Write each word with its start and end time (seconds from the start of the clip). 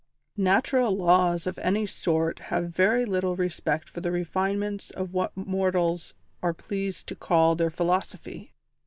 Natural 0.37 0.97
laws 0.97 1.45
of 1.45 1.59
any 1.59 1.85
sort 1.85 2.39
have 2.39 2.69
very 2.71 3.05
little 3.05 3.35
respect 3.35 3.87
for 3.87 4.01
the 4.01 4.09
refinements 4.11 4.89
of 4.89 5.13
what 5.13 5.37
mortals 5.37 6.15
are 6.41 6.55
pleased 6.55 7.05
to 7.09 7.15
call 7.15 7.53
their 7.53 7.69
philosophy. 7.69 8.51